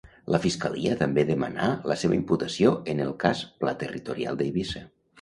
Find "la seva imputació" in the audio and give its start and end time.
1.93-2.75